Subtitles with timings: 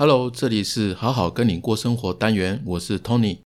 [0.00, 3.40] Hello，这里是好好跟你过生活单元，我是 Tony。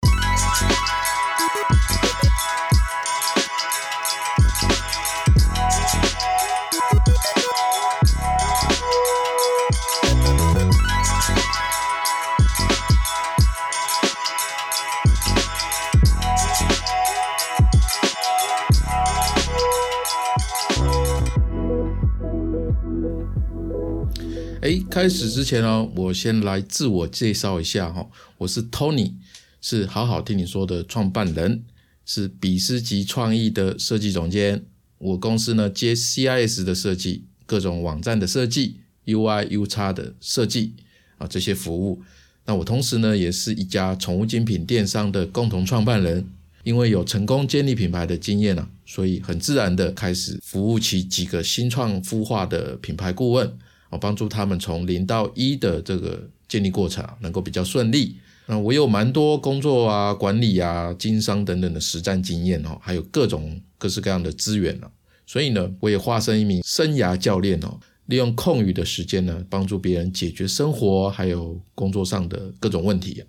[25.02, 28.08] 开始之前呢，我先来自我介绍一下哈，
[28.38, 29.14] 我是 Tony，
[29.60, 31.64] 是好好听你说的创办人，
[32.06, 34.64] 是比斯吉创意的设计总监。
[35.00, 40.76] 我公司呢接 CIS 的设计，各种网站的设计、UI、U 叉的设计
[41.18, 42.04] 啊这些服务。
[42.46, 46.30] 那我同时呢也是一家宠物精品电商的共同创办人，
[46.64, 53.52] 因为有成功建立品牌的经验啊，所以很自然的开始服务起几个新创孵化的品牌顾问。
[53.92, 58.18] 我帮助他们从零到一的这个建立过程，能够比较顺利。
[58.48, 64.90] 那我有蛮多工作啊、管理啊、经商等等的实战经验哦，还有各种各式各样的资源呢。
[65.28, 73.24] 所以呢，我也化身一名生涯教练哦，利用空余的时间呢，帮助别人解决生活还有工作上的各种问题。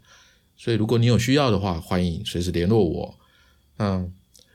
[0.56, 3.18] 所以如果你有需要的话，欢迎随时联络我。
[3.78, 4.12] 嗯，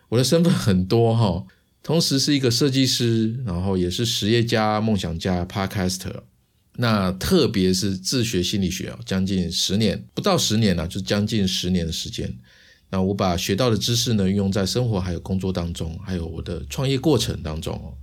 [0.09, 1.45] 我的身份很多哈。
[1.87, 6.23] 同时是一个设计师，然后也是实业家、梦想家、Podcaster。
[6.75, 12.37] 那特别是自学心理学将近十年，不到十年了，就将近十年的时间。
[12.89, 17.95] 那我把学到的知识呢，运用在生活还有工作当中，还有我的创业过程当中哦。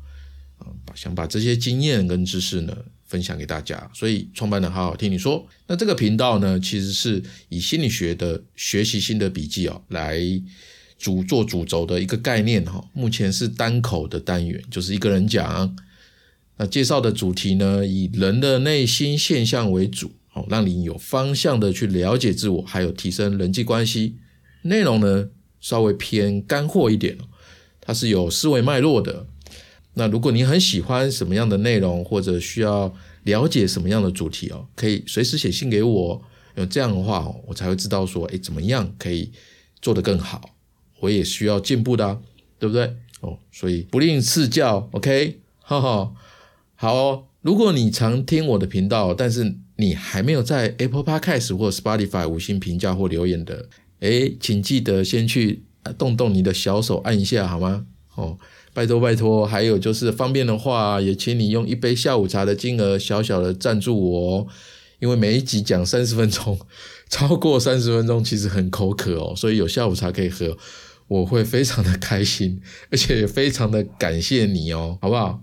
[0.56, 5.46] 啊想把这些经验跟知识呢分享给大家，所以创办的好好听你说。
[5.66, 10.18] 那这个频道呢，其实是以心理学的学习心得笔记哦来。
[11.04, 15.76] 主做主轴的一个概念哈，目前是单口的单元，就是一个人讲。
[16.56, 24.16] 那介绍的主题呢，以人的内心现象为主，好，让你有方向的去了解自我，还有提升人际关系。
[24.62, 25.28] 内容呢，
[25.60, 27.18] 稍微偏干货一点，
[27.82, 29.26] 它是有思维脉络的。
[29.92, 32.94] 那如果你很喜欢什么样的内容，或者需要
[33.24, 36.22] 了解什么样的主题哦，可以随时写信给我，
[36.54, 39.30] 有这样的话，我才会知道说，哎，怎么样可以
[39.82, 40.53] 做得更好。
[41.00, 42.20] 我也需要进步的，
[42.58, 42.94] 对不对？
[43.20, 46.12] 哦，所以不吝赐教，OK，哈哈，
[46.74, 47.28] 好。
[47.44, 53.68] 如果你常听我的频道，但是你还没有在 Apple Podcast 或 Spotify 五星评价或留言的，
[54.00, 55.62] 诶，请记得先去
[55.98, 57.84] 动动你的小手按一下好吗？
[58.14, 58.38] 哦，
[58.72, 59.46] 拜托拜托。
[59.46, 64.48] 还有就是方便的话，也请你用一杯下午茶的金额小小的赞助我，
[65.00, 66.58] 因为每一集讲三十分钟，
[67.10, 70.56] 超过三十分钟其实很口渴哦，所以有下午茶可以喝。
[71.08, 72.60] 我会非常的开心，
[72.90, 75.42] 而且也非常的感谢你哦，好不好？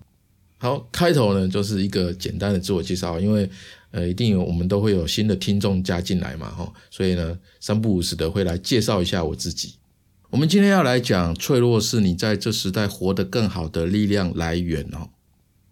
[0.57, 3.49] 好，开头呢就是一个简单的自我介绍，因为
[3.91, 9.75] 呃，一定有我们都会有新的听众加进来嘛，哈，所以呢，三不五时的会来介绍一下我自己。
[10.29, 15.09] 我们今天要来讲，脆弱是你在这时代活得更好的力量来源哦。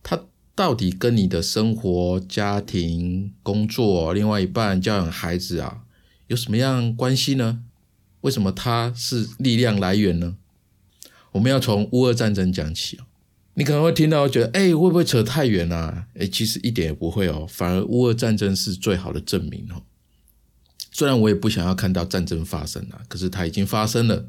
[0.03, 0.21] 它
[0.53, 5.83] 到底跟你的生活、家庭、工作、另外一半、教养孩子啊，
[6.27, 7.61] 有什么样关系呢？
[8.21, 10.35] 为什么它是力量来源呢？
[11.31, 13.05] 我们要从乌俄战争讲起哦。
[13.53, 16.07] 你可能会听到觉得，哎，会不会扯太远啊？
[16.15, 17.45] 哎，其实一点也不会哦。
[17.47, 19.83] 反而乌俄战争是最好的证明哦。
[20.91, 24.25] 虽然我也不想要看到战争发生啊，可是它已经发生了，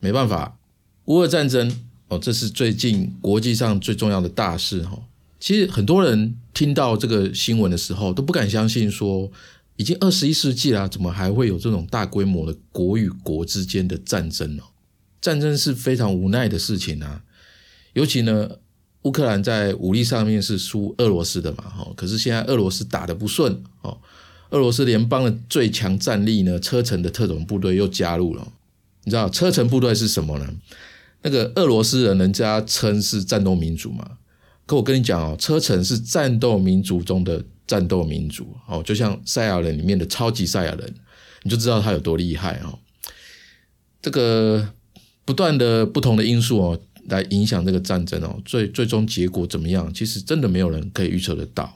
[0.00, 0.58] 没办法。
[1.04, 1.70] 乌俄战争
[2.08, 4.98] 哦，这是最近国际上最重要的大事哈。
[5.38, 9.30] 其实很多人听到这个新闻的时候，都不敢相信说。
[9.78, 14.62] 已经二十一世纪了，怎么还会有这种大规模的国与国之间的战争呢？
[15.20, 17.22] 战争是非常无奈的事情啊。
[17.92, 18.50] 尤其呢，
[19.02, 21.92] 乌克兰在武力上面是输俄罗斯的嘛，哈。
[21.96, 23.96] 可是现在俄罗斯打得不顺哦，
[24.50, 28.52] 俄罗斯联邦的最强战力呢，车臣的特种部队又加入了。
[29.04, 30.54] 你知道车臣部队是什么呢？
[31.22, 34.18] 那个俄罗斯人人家称是战斗民族嘛。
[34.66, 37.44] 可我跟你讲哦，车臣是战斗民族中的。
[37.68, 40.94] 战斗民族哦，就像赛亚人里面的超级赛亚人，
[41.44, 42.76] 你就知道他有多厉害哦。
[44.02, 44.74] 这个
[45.24, 49.92] 不断的不同的因素哦，来影响这个战争哦，最最终结果怎么样？
[49.92, 51.72] 其实真的没有人可以预测得到。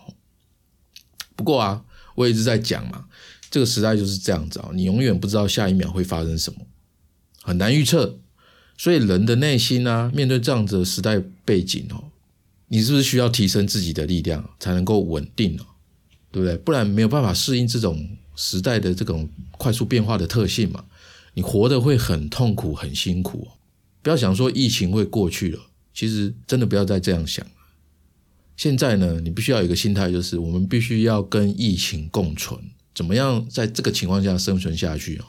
[1.37, 1.85] 不过啊，
[2.15, 3.05] 我一直在讲嘛，
[3.51, 6.61] 这个时代就是这样子啊，你永远不知道下一秒会发生什么，
[7.43, 8.19] 很难预测。
[8.79, 12.11] 所以人的内心啊，面对这样子的时代背景哦，
[12.69, 15.67] 你是不是需要提升自己的力量，才能够稳定哦？
[16.33, 16.57] 对不对？
[16.57, 20.85] 不然没有办法适应这种时代的这种快速变化的特性嘛？
[21.35, 23.47] 你活得会很痛苦、很辛苦。
[24.03, 25.61] 不要想说疫情会过去了，
[25.95, 27.47] 其实真的不要再这样想。
[28.57, 32.59] 现在呢，你必须要有一个心态，就是我们必须要跟疫情共存，
[32.95, 35.21] 怎么样在这个情况下生存下去。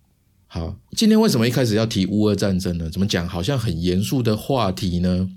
[0.47, 2.89] 好，今天为什么一开始要提乌俄战争呢？
[2.89, 3.27] 怎么讲？
[3.27, 5.29] 好像很严肃的话题呢？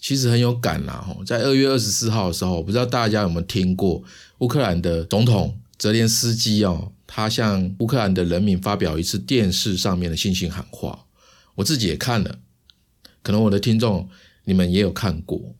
[0.00, 1.06] 其实很有感啦。
[1.26, 4.02] 在二月二十四号的时候，不知道大家有没有听过
[4.38, 11.04] 乌克兰的总统泽连斯基哦，他向乌克兰的人民发表一次电视上面的信心喊话。
[11.56, 12.38] 我自己也看了，
[13.22, 14.08] 可能我的听众
[14.44, 15.54] 你们也有看过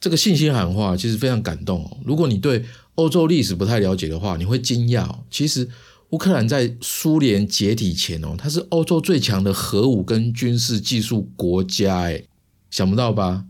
[0.00, 1.98] 这个信心喊话，其实非常感动哦。
[2.04, 2.64] 如果你对
[2.96, 5.68] 欧洲历史不太了解的话，你会惊讶，其实。
[6.12, 12.22] 乌克兰在苏联解体前哦，它是欧洲最强的核武跟军事技术国家，哎，
[12.70, 13.46] 想不到吧？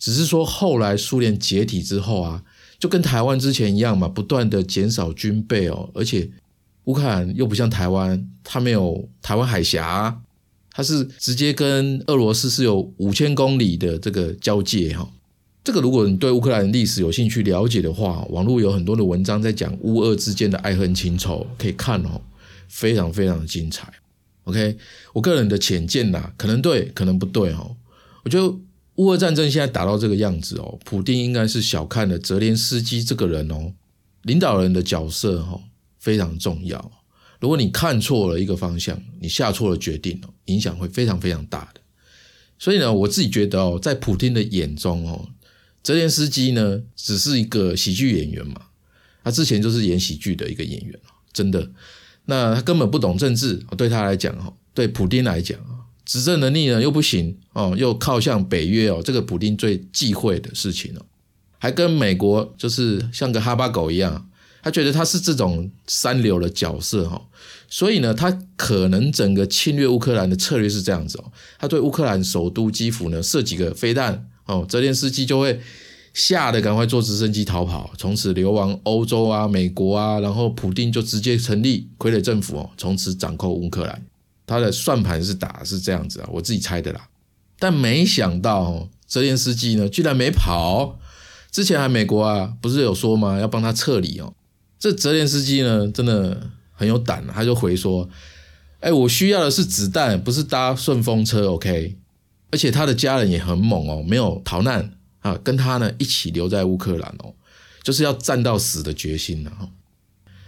[0.00, 2.42] 只是说后来苏联解体之后啊，
[2.78, 6.28] 就跟台湾之前一样嘛，不断的减少军备哦，而且
[6.84, 10.22] 乌克兰又不像台湾，它没有台湾海峡，
[10.72, 15.08] 它是直接跟俄罗斯是有五千公里的这个交界哈。
[15.62, 22.22] 这个如果你对乌克兰历史有兴趣了解的话，网络有很多的文章在讲乌俄之间的爱恨情仇，可以看哦，
[22.66, 23.92] 非常非常的精彩。
[24.44, 24.78] OK，
[25.12, 27.76] 我个人的浅见呐，可能对，可能不对哦。
[28.24, 28.52] 我觉得
[29.00, 33.72] 乌俄战争现在打到这个样子哦，普丁应该是小看了泽连斯基这个人哦，
[34.24, 35.58] 领导人的角色哈
[35.98, 36.92] 非常重要。
[37.40, 41.80] 如果你看错了一个方向，你下错了决定哦，影响会非常非常大的。
[42.58, 45.30] 所以呢，我自己觉得哦，在普丁的眼中哦。
[45.82, 48.66] 泽连斯基呢，只是一个喜剧演员嘛，
[49.24, 51.00] 他之前就是演喜剧的一个演员
[51.32, 51.70] 真的，
[52.26, 55.79] 那他根本不懂政治，对他来讲哦，对普丁来讲啊，
[56.10, 61.06] 执政能力呢又不行哦，又靠向北约哦，这个普丁最忌讳的事情哦，
[61.60, 64.28] 还跟美国就是像个哈巴狗一样，
[64.60, 67.22] 他觉得他是这种三流的角色哈，
[67.68, 71.30] 所以呢，他可能整个侵略乌克兰的策略是这样子哦，
[71.60, 74.26] 他对乌克兰首都基辅呢射几个飞弹。
[74.46, 75.60] 哦，泽连斯基就会
[76.12, 84.02] 吓得赶快坐直升机逃跑，从此流亡欧洲啊、美国啊，然后普丁就直接成立傀儡政府哦，从此掌控乌克兰。
[84.50, 87.08] 他的算盘是打是这样子啊，我自己猜的啦。
[87.58, 90.98] 但没想到泽连斯基呢，居然没跑。
[91.52, 93.38] 之前还美国啊，不是有说吗？
[93.38, 94.34] 要帮他撤离哦。
[94.78, 98.08] 这泽连斯基呢，真的很有胆，他就回说
[98.80, 101.52] ：“哎，我需要的是子弹，不是搭顺风车。
[101.52, 101.96] ”OK。
[102.52, 107.34] 而且他的家人也很猛哦，没有逃难啊，跟他呢一起留在乌克兰哦，
[107.84, 109.68] 就是要战到死的决心了哈。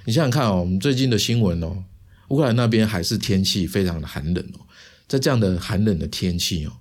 [0.05, 1.85] 你想想看哦，我们最近的新闻哦，
[2.33, 4.65] 乌克兰那边还是天气非常的寒冷哦，
[5.07, 6.73] 在这样的寒冷的天气哦，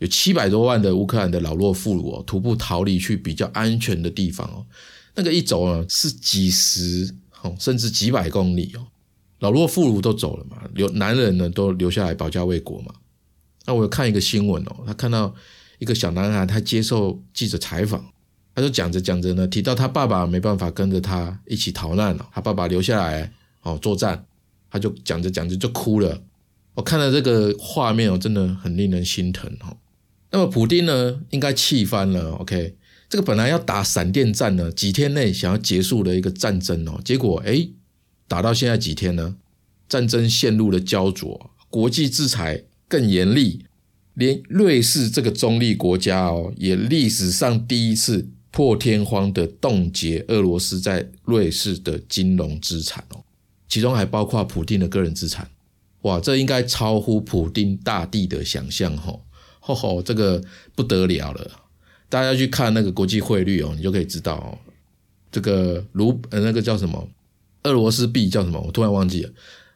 [0.00, 4.66] 有七百多万的乌克兰的老弱妇孺哦，徒步逃离去比较安全的地方哦，
[5.14, 8.84] 那个一走呢是几十哦，甚至几百公里哦，
[9.38, 12.92] 老弱妇孺都走了嘛，留男人呢都留下来保家卫国嘛。
[13.64, 15.32] 那我有看一个新闻哦，他看到
[15.78, 18.04] 一个小男孩，他接受记者采访，
[18.56, 23.32] 他就讲着讲着呢，提到他爸爸没办法跟着他一起逃难了，他爸爸留下来
[23.62, 24.25] 哦作战，
[24.70, 26.22] 他就讲着讲着就哭了。
[26.74, 29.76] 我看到这个画面哦，真的很令人心疼哦。
[30.30, 32.32] 那么普丁呢，应该气翻了。
[32.32, 32.76] OK，
[33.08, 37.68] 这个本来要打闪电战呢，几天内想要结束的一个战争哦，结果哎，
[38.28, 39.36] 打到现在几天呢，
[39.88, 42.64] 战争陷入了焦灼，国际制裁。
[42.88, 43.64] 更严厉，
[44.14, 53.24] 连瑞士这个中立国家哦，也历史上第一次破天荒的冻结俄罗斯在瑞士的金融资产哦，
[53.68, 55.48] 其中还包括普丁的个人资产。
[56.02, 59.22] 哇，这应该超乎普丁大帝的想象吼，
[59.58, 60.40] 吼吼，这个
[60.74, 61.50] 不得了了。
[62.08, 64.56] 大家去看那个国际汇率哦，你就可以知道哦，
[65.32, 67.08] 这个卢呃那个叫什么
[67.64, 69.30] 俄罗斯币叫什么，我突然忘记了，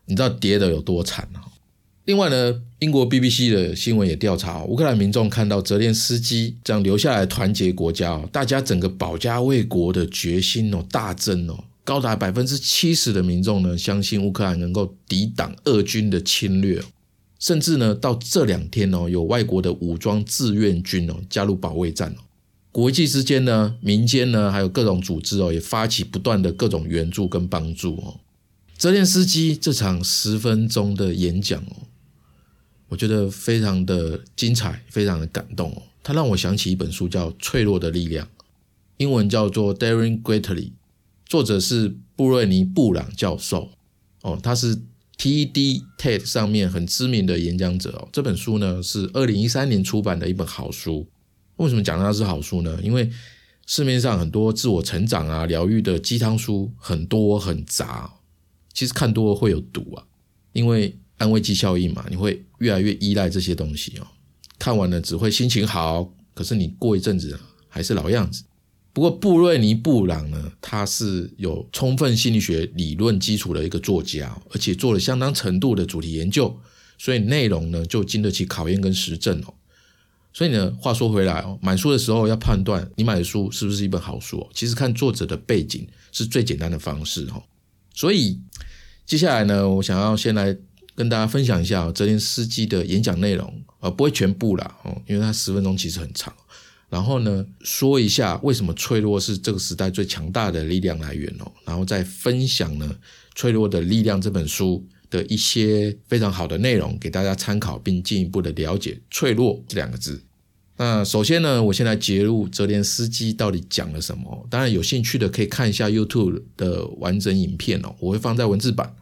[0.05, 1.43] 你知道跌的有多惨啊？
[2.05, 16.81] 另外呢，英国 BBC 的新闻也调查，乌克兰民众看到泽连斯基这样留下来团结国家，大家整个保家卫国的决心哦大增哦，高达百分之七十的民众呢相信乌克兰能够抵挡俄军的侵略，
[17.41, 22.23] 甚至呢到这两天哦，有外国的武装志愿军哦加入保卫战哦，
[22.71, 28.21] 国际之间呢，民间呢还有各种组织哦也发起不断的各种援助跟帮助哦，
[28.79, 31.77] 泽连斯基这场十分钟的演讲哦。
[32.87, 35.83] 我觉得非常的精彩，非常的感动哦。
[36.05, 38.25] 它让我想起一本书，叫《脆弱的力量》，
[38.99, 40.55] 英文叫做《Daring Greatly》，
[41.31, 43.71] 作者是布瑞尼布朗教授
[44.23, 44.77] 哦，他是
[45.17, 48.09] TED TED 上面很知名的演讲者哦。
[48.13, 51.07] 这本书呢是二零一三年出版的一本好书。
[51.57, 52.81] 为什么讲它是好书呢？
[52.83, 53.09] 因为
[53.65, 58.13] 市面上很多自我成长啊、疗愈的鸡汤书很多很杂，
[58.75, 60.05] 其实看多了会有毒啊，
[60.53, 60.97] 因为。
[61.21, 64.07] 安慰剂效应嘛，你会越来越依赖这些东西哦。
[64.59, 68.43] 看完了只会心情好，可是你过一阵子还是老样子。
[69.01, 76.55] 不过布瑞尼布朗呢，他是有充分心理学理论基础的一个作家，而且做了相当程度的主题研究，
[76.99, 79.55] 所以内容呢就经得起考验跟实证哦。
[80.35, 87.43] 所以呢，话说回来哦，买书的时候要判断你买的书是不是一本好书哦，其实看作者的背景是最简单的方式哦。
[87.95, 88.39] 所以
[89.07, 90.55] 接下来呢，我想要先来
[90.95, 96.31] 跟大家分享一下泽连斯基的演讲内容，呃，不会全部啦哦，因为他十分钟其实很长。
[96.91, 101.51] 然后呢，说一下为什么脆弱是这个时代最强大的力量来源哦。
[101.65, 102.91] 然后再分享呢，
[103.37, 110.21] 《脆弱的力量》这本书的一些非常好的内容给大家参考，并进一步的了解“脆弱”这两个字。
[110.79, 114.45] 那首先呢，我先来揭露泽连斯基到底讲了什么。
[114.51, 118.97] 当然，有兴趣的可以看一下 YouTube 的完整影片哦，我会放在文字版。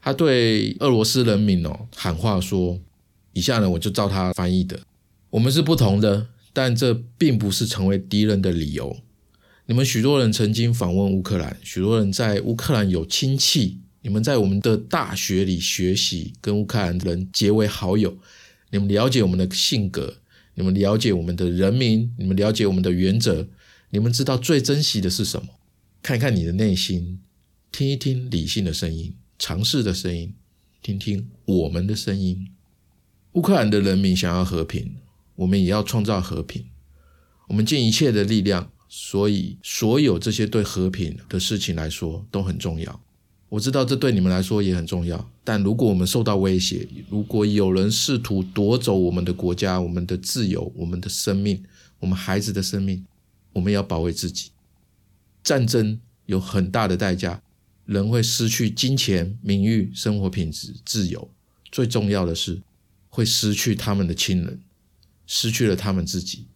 [0.00, 2.78] 他对俄罗斯人民哦喊话说
[3.34, 4.78] ：“以下呢，我就照他翻译的，
[5.30, 8.96] 我们是不同的。”但这并不是成为敌人的理由。
[9.66, 13.80] 你们许多人曾经访问乌克兰，许多人在乌克兰有亲戚。
[14.00, 18.16] 你们在我们的大学里学习，跟乌克兰人结为好友。
[18.70, 20.18] 你们了解我们的性格，
[20.54, 23.48] 你们了解我们的人民，你们了解我们的原则。
[23.90, 25.48] 你们知道最珍惜的是什么？
[26.02, 27.18] 看看你的内心，
[27.72, 30.34] 听一听理性的声音，尝试的声音，
[30.82, 32.48] 听听我们的声音。
[33.32, 34.96] 乌克兰的人民想要和平。
[35.36, 36.64] 我们也要创造和平，
[37.48, 43.00] 我们尽一切的力量，所以所有这些对和平的事情来说都很重要。
[43.48, 51.62] 我知道这对你们来说也很重要，但如果我们受到威胁，如果有人试图夺走我们的国家、我们的自由、我们的生命、
[52.00, 53.04] 我们孩子的生命，
[53.52, 54.50] 我们要保卫自己。
[55.44, 57.40] 战争有很大的代价，
[57.86, 61.30] 人会失去金钱、名誉、生活品质、自由，
[61.70, 62.60] 最重要的是
[63.08, 64.58] 会失去他们的亲人。
[65.26, 66.46] 失去了他们自己，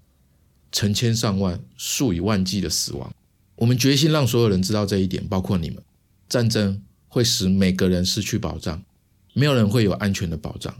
[0.70, 3.14] 成千上万、数以万计的死亡。
[3.56, 5.82] 我们决心让所有人知道这一点，包括你们。
[6.28, 8.84] 战争会使每个人失去保障，
[9.32, 10.76] 没有人会有安全的保障。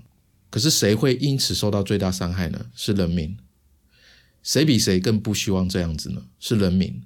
[0.50, 2.66] 可是谁会因此受到最大伤害呢？
[2.74, 3.36] 是人民。
[4.42, 6.22] 谁比谁更不希望这样子呢？
[6.38, 7.02] 是人民。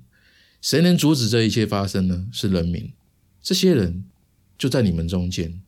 [0.61, 2.27] 谁能阻止这一切发生呢？
[2.33, 2.93] 是人民。
[3.41, 4.05] 这些人
[4.59, 5.61] 就在你们中间，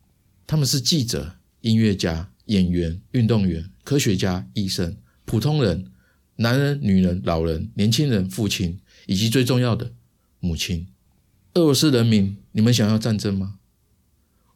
[0.47, 4.97] 他们是记者、音乐家、演员、运动员、科学家、医生。
[5.25, 5.91] 普通人，
[6.37, 9.93] 男人、女人、老人、年轻人、父亲，以及最重要的
[10.41, 10.87] 母亲。
[11.55, 13.59] 俄罗斯人民，你们想要战争吗？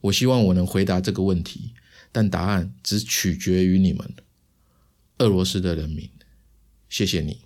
[0.03, 1.73] 我希望我能回答这个问题，
[2.13, 4.13] 但答案只取决于你们，
[5.19, 6.09] 俄罗斯的人民。
[6.89, 7.39] 谢谢你。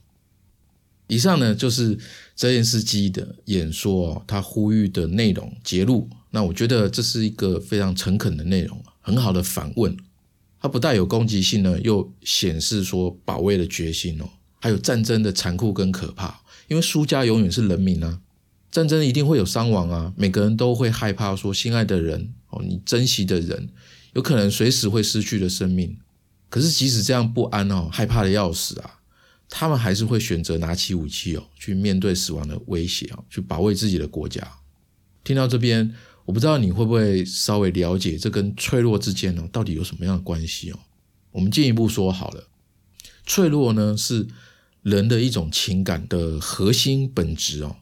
[1.09, 1.99] 以上呢就是
[2.35, 6.09] 泽连斯基的演说哦，他呼吁的内容揭露。
[6.31, 9.95] 那我觉得这是一个非常诚恳的内容，很好的反问。
[10.63, 14.29] 它不带有攻击性呢，又显示说保卫的决心哦，
[14.61, 18.21] 还有战争的残酷跟可怕，因为输家永远是人民啊，
[18.71, 23.71] 战争一定会有伤亡啊，每个人都会害怕说心爱的人哦，你珍惜的人
[24.13, 25.99] 有可能随时会失去的生命，
[26.49, 29.01] 可是即使这样不安哦，害怕的要死啊，
[29.49, 34.47] 他们还是会选择拿起武器哦，去面对死亡的威胁哦，去保卫自己的国家。
[35.25, 35.93] 听到这边。
[36.25, 40.79] 我不知道你会不会稍微了解这跟脆弱之间呢，到底有什么样的关系哦？
[41.33, 42.45] 我们进一步说好了，
[43.27, 44.29] 脆弱呢是
[44.83, 47.77] 人的一种情感的核心本质哦。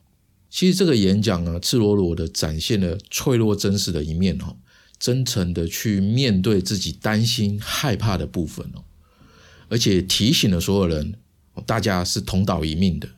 [0.49, 4.57] 其实这个演讲呢，赤裸裸的展现了脆弱真实的一面哦，
[4.99, 8.85] 真诚的去面对自己担心害怕的部分哦，
[9.69, 11.15] 而且提醒了所有人，
[11.67, 13.09] 大家是同岛一命的。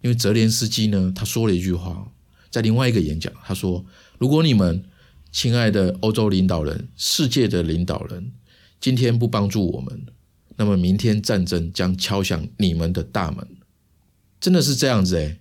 [0.00, 2.12] 因为泽连斯基呢，他说了一句话。
[2.50, 3.84] 在另外一个演讲，他说
[4.18, 4.84] ：“如果你们
[5.32, 8.32] 亲爱的欧洲领导人、世界的领导人
[8.80, 10.06] 今天不帮助我们，
[10.56, 13.46] 那么明天战争将敲响你们的大门。”
[14.40, 15.38] 真的是这样子诶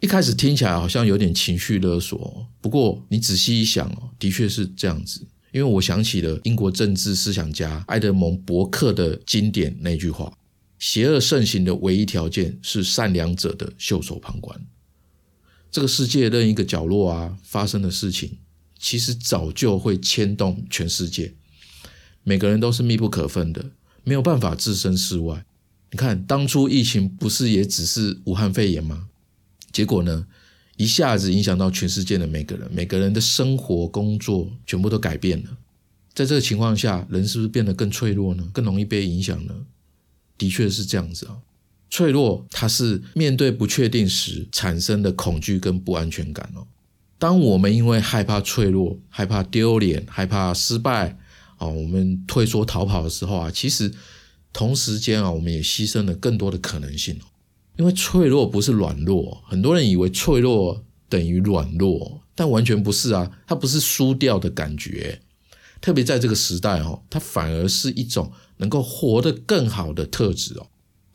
[0.00, 5.26] 一开始听起来好像有点情绪勒索，不过你仔细一想哦，的确是这样子。
[5.52, 10.32] 因为我想起了英国政治思想家埃德蒙·伯克的经典那句话
[10.78, 14.58] ：“邪恶盛行的唯一条件是善良者的袖手旁观。”
[15.70, 18.38] 这个世界任一个角落啊，发生的事情，
[18.78, 21.34] 其实早就会牵动全世界。
[22.24, 23.70] 每个人都是密不可分的，
[24.04, 25.44] 没有办法置身事外。
[25.92, 29.08] 你看，当初疫情不是也只是武汉肺炎吗？
[29.72, 30.26] 结果呢，
[30.76, 35.56] 一下子影响到全世界的每个人，每个人的生活、工作全部都改变了。
[36.12, 38.48] 在这个情况下，人是不是变得更脆弱呢？
[38.52, 39.54] 更容易被影响呢？
[40.36, 41.38] 的确是这样子啊。
[41.90, 46.66] 脆弱，它是面对不确定时产生的恐惧跟不安全感哦。
[47.18, 51.18] 当我们因为害怕脆弱、害怕丢脸、害怕失败
[51.58, 53.92] 啊，我们退缩逃跑的时候啊，其实
[54.52, 57.26] 同时间啊，我们也牺牲了更多的可能性哦。
[57.76, 65.20] 因为脆弱不是软弱，很多人以为脆弱等于软弱，但完全不是啊，它不是输掉的感觉。
[65.80, 70.66] 特别在这个时代哦，它反而是一种能够活得更好的特质哦。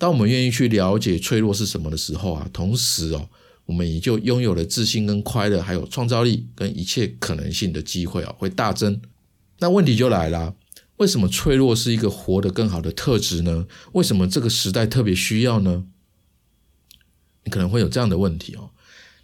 [0.06, 3.28] 当我们愿意去了解脆弱是什么的时候啊，同时哦，
[3.66, 9.02] 我们也就拥有了自信跟快乐，还有创造力跟一切可能性的机会啊，会大增。
[9.58, 10.54] 那问题就来了，
[10.98, 13.66] 为什么脆弱是一个活得更好的特质呢？
[13.94, 15.86] 为什么这个时代特别需要呢？
[17.46, 18.70] 你可能会有这样的问题哦。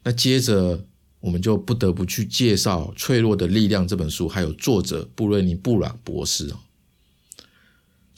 [0.03, 0.87] 那接着。
[1.21, 6.57] 我们就不得不去介绍《脆弱的力量》这本书，还有作者布瑞尼·布朗博士哦。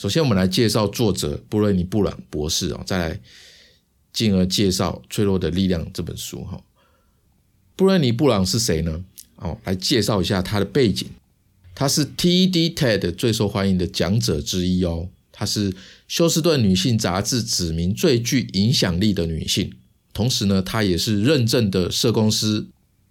[0.04, 3.22] 首先，我们来介绍作者布瑞尼·布朗博士哦，再来
[4.12, 6.62] 进而介绍《脆弱的力量》这本书哈。
[7.78, 9.02] 布瑞尼·布朗是谁呢？
[9.38, 11.08] 哦，来介绍一下他的背景。
[11.74, 15.08] 他是 TED TED 最受欢迎的讲者之一哦。
[15.32, 15.74] 她是
[16.10, 19.72] 休斯顿女性杂志指名最具影响力的女性，
[20.12, 22.66] 同时呢，她也是认证的社工师。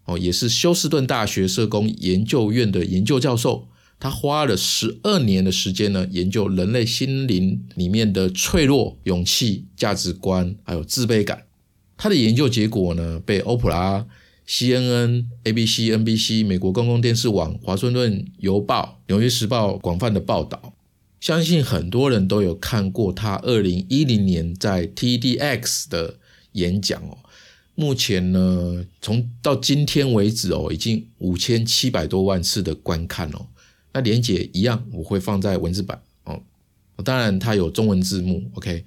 [0.04, 3.66] 哦，也是休斯顿大学社工研究院的研究教授，
[4.02, 11.44] 他花了十二年的时间呢，研究人类心灵里面的脆弱、勇气、价值观，还有自卑感。
[11.96, 14.04] 他的研究结果呢，被欧普拉、
[14.44, 20.74] CNN、ABC、NBC、美国公共电视网、华盛顿邮报、纽约时报广泛的报道。
[21.20, 26.16] 相信很多人都有看过他二零一零年在 TDX 的
[26.54, 27.18] 演讲哦。
[27.76, 33.46] 目前呢，从到今天为止哦，已经五千七百多万次的观看哦。
[33.92, 36.42] 那连结一样，我会放在文字版哦。
[37.04, 38.84] 当然，它有中文字幕，OK。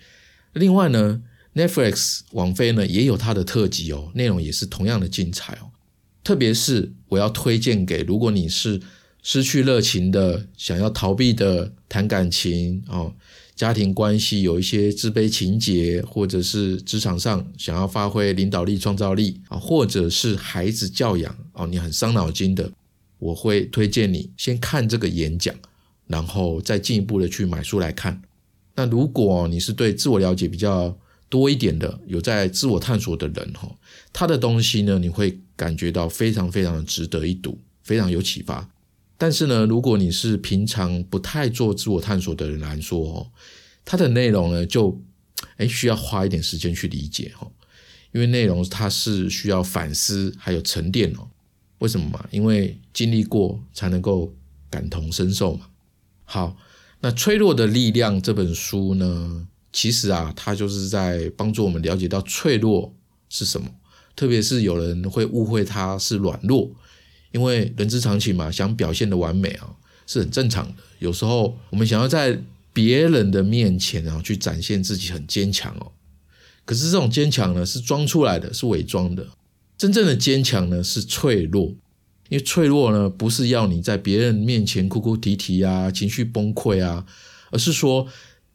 [0.53, 1.21] 另外呢
[1.53, 5.71] ，Netflix 网飞呢也有它的特辑哦，内容也是同样的精彩哦。
[6.23, 8.81] 特别是我要推荐给如果你是
[9.21, 13.13] 失去热情的、想要逃避的、谈感情哦。
[13.55, 22.69] 家庭关系有一些自卑情节，或者是职场上想要发挥领导力、创造力啊，或者是孩子教养哦，你很伤脑筋的，
[23.25, 25.55] 我会推荐你先看这个演讲，
[26.05, 28.21] 然后再进一步的去买书来看。
[28.75, 30.95] 那如果你是对自我了解比较
[31.27, 33.67] 多一点的，有在自我探索的人哈，
[34.13, 38.69] 他的东西呢，你会感觉到非常非常的值得一读，非常有启发。
[39.17, 43.31] 但是呢，如果你是平常不太做自我探索的人来说，哦，
[43.83, 45.01] 它的内容呢，就
[45.57, 47.49] 哎需要花一点时间去理解，哈，
[48.11, 51.27] 因为内容它是需要反思还有沉淀哦。
[51.79, 52.25] 为什么嘛？
[52.31, 54.33] 因为经历过才能够
[54.69, 55.67] 感同身受嘛。
[56.23, 56.55] 好，
[57.01, 62.93] 那《脆弱的力量》这本书呢，其实啊，它就是在帮助我们了解到脆弱
[63.29, 63.69] 是什么，
[64.15, 66.71] 特别是有人会误会它是软弱。
[67.31, 69.75] 因为人之常情嘛，想表现的完美啊，
[70.07, 70.75] 是很正常的。
[70.99, 75.91] 有时候我们想要在别人的面前啊，去展现自己很坚强哦。
[76.63, 79.27] 可是这种坚强呢，是装出来的，是伪装的。
[79.77, 81.75] 真正的坚强呢，是脆弱。
[82.29, 87.05] 因为脆弱呢，不是要你在别人面前哭哭啼啼啊，情绪崩溃啊，
[87.51, 88.07] 而是说，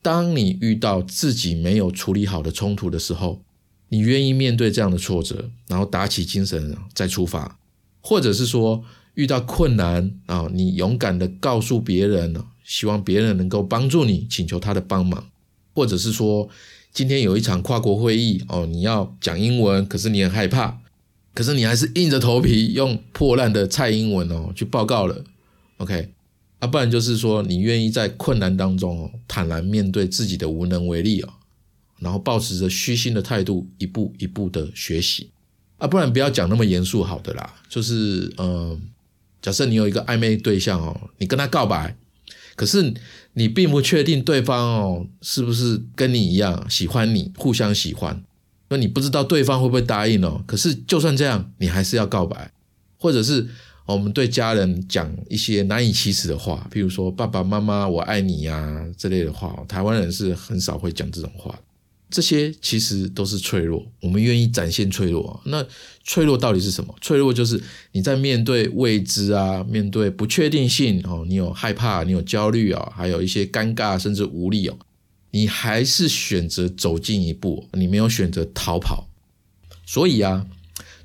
[0.03, 3.43] 当你遇到自己没有处理好的冲突的时候，
[3.91, 7.59] 你愿意面对这样的挫折，然后打起精神再出发。
[8.01, 8.83] 或者是说
[9.15, 15.29] 遇到困难啊，你勇敢的告诉别人，希望别人能够帮助你，请求他的帮忙。
[15.75, 16.49] 或者是说
[16.93, 20.81] 今天有一场跨国会议哦，你要讲英文，可是你很害怕，
[21.35, 25.25] 可是你还是硬着头皮用破烂的蔡英文哦去报告了。
[25.79, 26.11] OK，
[26.59, 31.29] 啊，不然就是说你愿意在困难当中哦坦然面对自己的无能为力哦，
[31.99, 35.31] 然后保持着虚心的态度，一步一步的学习。
[35.79, 37.55] 啊，不然不要讲那么严肃，好的啦。
[37.69, 38.79] 就是，嗯，
[39.41, 41.97] 假设你有一个暧昧对象哦，你跟他告白，
[42.55, 42.93] 可是
[43.33, 48.23] 你并不确定对方哦是不是跟你一样喜欢你，互相喜欢，
[48.71, 50.43] 那你不知道对方会不会答应哦。
[50.47, 52.51] 可是就算这样，你还是要告白，
[52.97, 53.47] 或者是
[53.85, 61.59] 我们对家人讲一些难以启齿的话，譬如说“爸爸妈妈，我爱你呀”之类的话，台湾人是很少会讲这种话。
[62.09, 65.41] 这些其实都是脆弱，我们愿意展现脆弱。
[65.45, 65.65] 那
[66.03, 66.93] 脆弱到底是什么？
[67.01, 74.77] 脆弱就是你在面对未知啊，面对不确定性哦，你有害怕，你有焦虑啊，还有一些尴尬甚至无力哦，
[75.31, 79.09] 你还是选择走近一步，你没有选择逃跑。
[79.87, 80.47] 所以啊，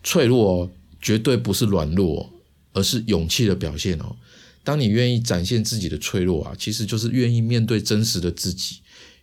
[0.04, 2.32] 脆弱绝对不是软弱，
[2.74, 4.16] 而是勇气的表现哦。
[4.64, 8.78] 当你愿意展现自己的脆弱啊，其实就是愿意面对真实的自己。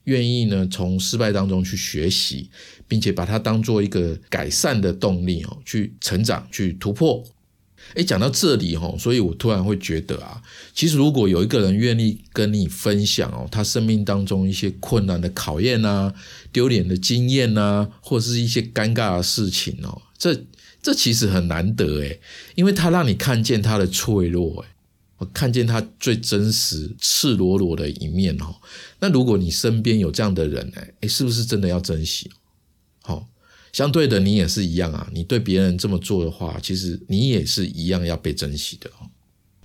[0.05, 2.51] 愿意呢，从失败当中去学习，
[2.89, 7.25] 并且把它当做一个改善的动力哦，去成长、去突破。
[7.95, 10.43] 诶，讲到这里哈，所以我突然会觉得啊，
[10.75, 16.15] 其实如果有一个人愿意跟你分享哦，他生命当中一些困难的考验啊、
[16.53, 20.45] 丢脸的经验啊，或者是一些尴尬的事情哦，这
[20.83, 22.21] 这其实很难得诶，
[22.55, 24.69] 因为他让你看见他的脆弱诶。
[25.33, 28.57] 看见他最真实、赤裸裸的一面哦。
[28.99, 32.29] 那如果你身边有这样的人哎，诶是不是真的要珍惜？
[33.03, 33.29] 好。
[33.73, 35.09] 相对的，你也是一样啊。
[35.13, 39.09] 你对别人这么做的话，其实你也是一样要被珍惜的哦。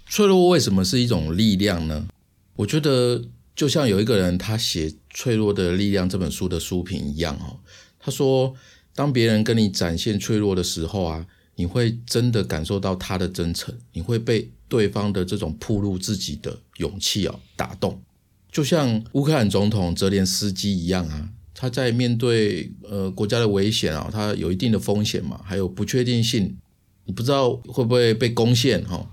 [0.09, 2.07] 脆弱为什么是一种力量呢？
[2.55, 3.21] 我觉得
[3.53, 7.59] 就像有一个人他写《脆弱的力量》这本书的书评一样哦。
[7.99, 8.55] 他说，
[8.95, 18.01] 当别人跟你展现脆弱的时候啊，你会真的感受到他的真诚，你会被对方的这种暴露自己的勇气哦打动，
[18.49, 21.29] 就像乌克兰总统泽连斯基一样啊。
[21.59, 26.55] 他在面对呃国家的危险啊，他有一定的风险嘛，还有不确定性，
[27.03, 29.09] 你不知道会不会被攻陷哈，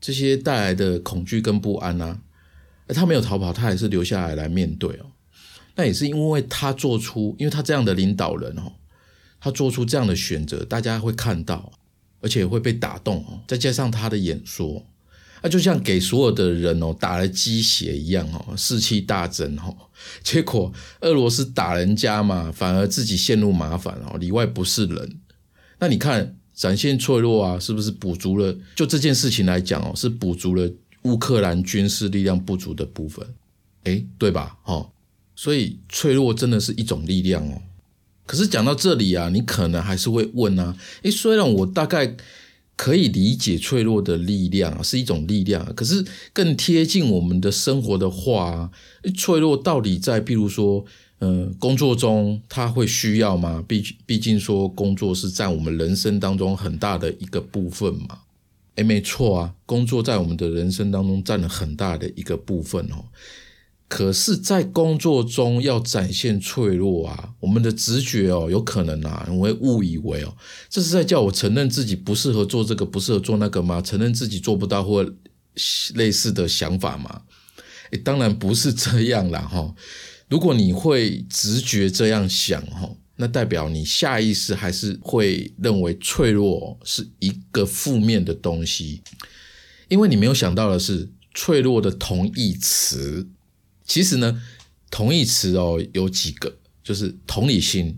[0.00, 2.16] 这些带来的恐惧跟不安呐，
[2.86, 5.06] 他没有逃跑，他还是留下来来面对哦。
[5.74, 8.70] 那也是因为他做出，因为他这样的领导人哦，
[9.40, 11.72] 他做出这样的选择，大家会看到，
[12.20, 13.40] 而且会被打动哦。
[13.48, 14.86] 再加上他的演说。
[15.42, 19.76] 那就像给所有的人哦打了鸡血一样哦，士气大增哦。
[20.22, 25.18] 结果俄罗斯打人家嘛，反而自己陷入麻烦哦，里外不是人。
[25.78, 28.56] 那你看展现脆弱啊，是不是补足了？
[28.74, 30.70] 就这件事情来讲哦，是补足了
[31.02, 33.26] 乌克兰军事力量不足的部分，
[33.84, 34.56] 诶，对吧？
[34.64, 34.90] 哦，
[35.36, 37.62] 所以脆弱真的是一种力量哦。
[38.26, 42.16] 可是讲到这里啊，你可能还是会问啊，诶，虽然我大概。
[42.78, 48.70] 可以理解脆弱的力量是一种力量，可是更贴近我们的生活的话，
[49.16, 50.84] 脆弱到底在，比如说，
[51.18, 53.64] 嗯，工作中它会需要吗？
[53.66, 58.20] 毕毕竟说工作是在我们人生当中很大的一个部分嘛。
[58.76, 63.04] 诶，没错啊，工作在我们的人生当中占了很大的一个部分哦。
[63.88, 70.36] 可是，在工作中要展现脆弱啊，我们的直觉哦，有可能啊，我会误以为哦，
[70.68, 73.80] 这是在叫我承认自己不适合做这个，不适合做那个吗？
[73.80, 75.10] 承认自己做不到或
[75.94, 77.22] 类似的想法吗？
[77.92, 79.74] 诶，当然不是这样啦哈。
[80.28, 89.00] 如果你会直觉这样想哈，那代表你下意识还是会认为脆弱是一个负面的东西，
[89.88, 93.26] 因为你没有想到的是脆弱的同义词。
[93.88, 94.40] 其实呢，
[94.90, 97.96] 同义词哦有几个，就是同理心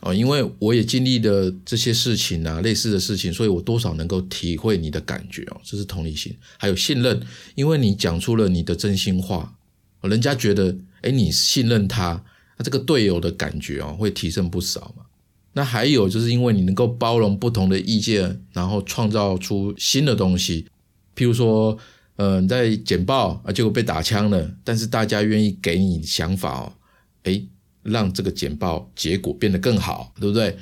[0.00, 6.34] 哦，因为我也经历了这些事情啊，类似的事情，所以我多少能够体会你的感觉哦，这是同理心。
[6.56, 7.20] 还有信任，
[7.54, 9.54] 因为你讲出了你的真心话，
[10.00, 12.24] 人家觉得哎你信任他，
[12.56, 15.04] 那这个队友的感觉哦会提升不少嘛。
[15.52, 20.66] 那还有就是因为你能够包容不同的意见，然后创造出新的东西，
[21.14, 21.78] 譬如说。
[22.18, 24.50] 呃，你，在简报啊，结果被打枪了。
[24.64, 26.72] 但是大家愿意给你想法哦，
[27.22, 27.46] 诶，
[27.84, 30.58] 让这个简报结果变得更好，对不对？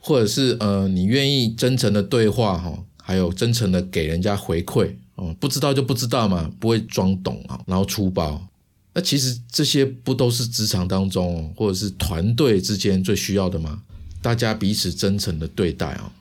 [0.00, 8.44] 或者是呃，你愿意真诚的对话哈，还有真诚的给人家回馈哦，不知道就不知道嘛，不会装懂啊，然后粗暴。
[8.92, 13.82] 那其实这些不都是职场当中或者是团队之间最需要的吗？
[14.20, 16.12] 大家彼此真诚的对待啊，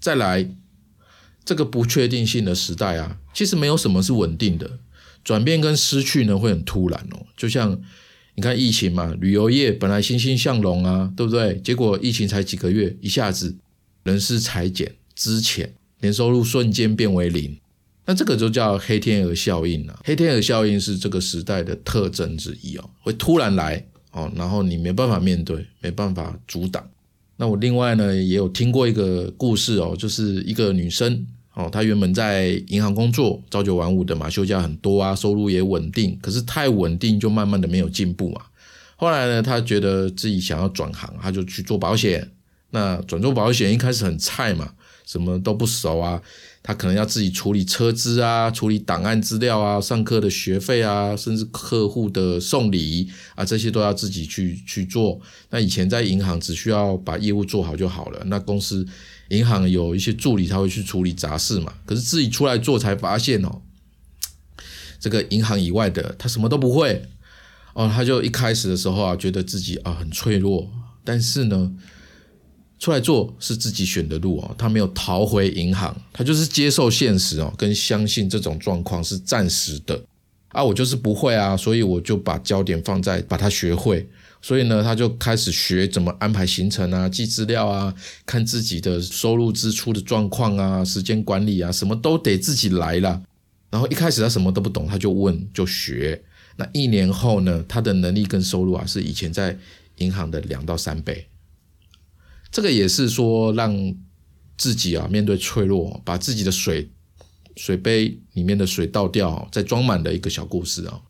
[0.00, 0.44] 再来。
[1.48, 4.80] 这个不确定性的时代啊，其实没有什么是稳定的，
[5.24, 7.24] 转变跟失去呢会很突然哦。
[7.38, 7.80] 就像
[8.34, 11.58] 你看疫情嘛，旅游业本来欣欣向荣啊，对不对？
[11.64, 13.56] 结果疫情才几个月，一下子
[14.02, 17.56] 人事裁减，之前年收入瞬间变为零，
[18.04, 19.98] 那这个就叫黑天鹅效应了。
[20.04, 23.82] 黑天鹅效应是这个时代的特征之一哦，会突然来
[24.12, 26.86] 哦，然后你没办法面对，没办法阻挡。
[27.38, 31.26] 那我另外呢也有听过一个故事哦，就是一个女生。
[31.58, 36.16] 哦，他原本在银行工作，朝九晚五的嘛，休假很多啊，收入也稳定。
[36.22, 38.42] 可是太稳定，就慢慢的没有进步嘛。
[38.94, 42.30] 后来呢，他觉得自己想要转行，他就去做保险。
[42.70, 44.72] 那转做保险一开始很菜嘛，
[45.04, 46.22] 什么都不熟啊。
[46.62, 55.20] 他可能要自己处理车资啊，处理档案资料啊，上课的学费啊，甚至客户的送礼啊，这些都要自己去去做。
[55.50, 58.22] 那以前在银行只需要把业务做好就好了。
[58.26, 58.86] 那公司。
[59.28, 61.74] 银行有一些助理，他会去处理杂事嘛。
[61.84, 63.60] 可是自己出来做才发现哦，
[64.98, 67.02] 这个银行以外的他什么都不会
[67.74, 67.90] 哦。
[67.92, 70.70] 他就一开始的时候啊，觉得自己啊很脆弱。
[71.04, 71.72] 但是呢，
[72.78, 74.54] 出来做是自己选的路哦。
[74.58, 80.02] 他没有逃回银行，他就是接受现实哦，跟相信这种状况是暂时的
[80.48, 80.64] 啊。
[80.64, 84.08] 我就是不会啊，所以我就把焦点放在把它学会。
[84.40, 93.22] 所以呢，他就开始学怎么安排行程啊，记资料啊，看自己的收入支出的状况啊，时间管理啊，什么都得自己来了。
[93.70, 96.22] 然后一开始他什么都不懂，他就问就学。
[96.56, 99.58] 那一年后呢，他的能力跟收入啊，是以前在
[99.96, 101.26] 银行的两到三倍。
[102.50, 103.94] 这个也是说让
[104.56, 106.90] 自己啊面对脆弱，把自己的水
[107.56, 111.00] 水杯里面的水倒掉，再装满的一个小故事啊。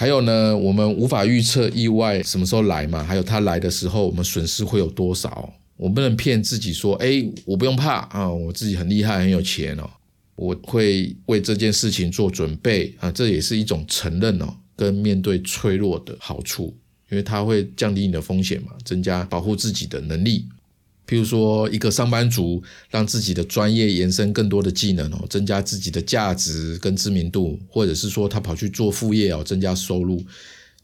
[0.00, 3.04] 还有呢，我们无法预测意外什么时候来嘛？
[3.04, 5.52] 还有他来的时候，我们损失会有多少？
[5.76, 9.90] 我不能骗自己说，哎，我不用怕啊，我自己很厉害，很有钱哦，
[10.36, 16.74] 我会为这件事情做准备啊，这也是一种承认哦，跟面对脆弱的好处，
[17.10, 20.46] 因为它会降低你的风险嘛，增加保护自己的能力。
[21.10, 30.22] 譬如说，一个上班族让自己的专业延伸更多的技能哦，增加自己的价值跟知名度，或者是说他跑去做副业哦，增加收入。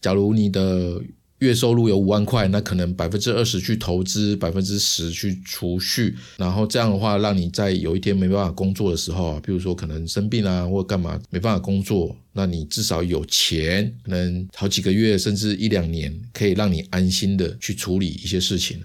[0.01, 1.01] 假如你的
[1.39, 18.81] 月收入有五万块，那可能百分之二十去投资，百分之十去储蓄，然后这样的话，让你在有一天没办法工作的时候啊，比如说可能生病啊，或干嘛没办法工作，那你至少有钱，可能好几个月甚至一两年，可以让你安心的去处理一些事情。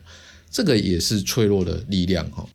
[0.51, 2.45] 这个也是脆弱的力量哈，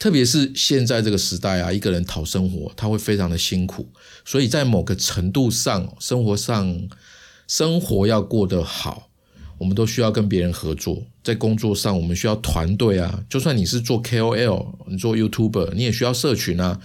[0.00, 3.86] 特别是现在这个时代啊，一个人讨生活，他会非常的辛苦，
[4.24, 6.88] 所以在某个程度上，生活上
[7.46, 9.08] 生活要过得好，
[9.58, 11.04] 我们都需要跟别人合作。
[11.22, 16.80] 在工作上，我们需要团队啊，就算你是做 KOL，你做 YouTuber，你也需要社群啊，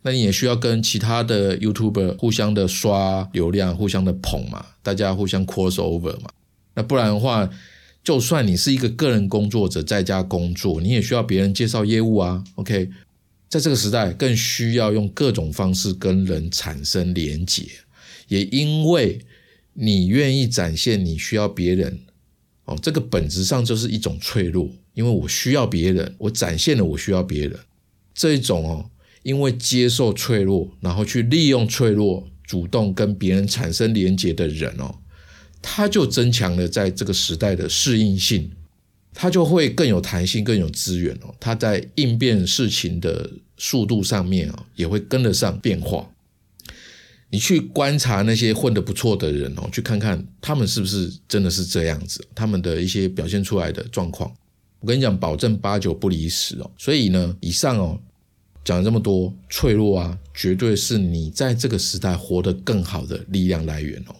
[0.00, 6.30] 那你也需要跟其他的 YouTuber 互相的刷流量，互相的捧嘛，大家互相 cross over 嘛，
[6.74, 7.50] 那不然的话。
[8.06, 12.44] 就算你是一个个人工作者，在家工作，你也需要别人介绍业务啊。
[12.54, 12.88] OK，
[13.48, 17.64] 在这个时代，更需要用各种方式跟人产生连结。
[18.28, 19.18] 也因为
[19.72, 21.98] 你愿意展现你需要别人，
[22.66, 24.70] 哦，这个本质上就是一种脆弱。
[24.94, 27.58] 因为我需要别人，我展现了我需要别人
[28.14, 28.88] 这一种哦，
[29.24, 34.94] 因为接受脆弱，然后去利用脆弱，主动跟别人产生连结的人哦。
[35.68, 38.48] 它就增强了在这个时代的适应性，
[39.12, 41.34] 它就会更有弹性、更有资源哦。
[41.40, 46.08] 它在应变事情的速度上面啊，也会跟得上变化。
[47.30, 54.32] 你去观察那些混得不错的人哦，去看看他们是不是真的是这样子，他们的一些表现出来的状况。
[54.78, 56.70] 我跟你讲，保证八九不离十哦。
[56.78, 57.98] 所以呢，以上哦
[58.64, 64.14] 讲了这么多，脆弱啊，绝对是你在这个时代活得更好的力量来源哦。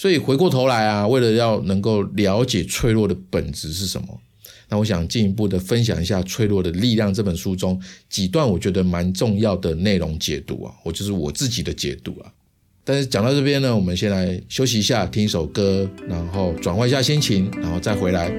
[0.00, 4.18] 所以回过头来啊，为了要能够了解脆弱的本质是什么，
[4.70, 12.32] 那我想进一步的分享一下《脆弱的力量》这本书中几段我觉得蛮重要的内容解读啊，我就是我自己的解读啊。
[12.82, 18.32] 但是讲到这边呢，我们先来休息一下，听一首歌，然后转换一下心情，然后再回来。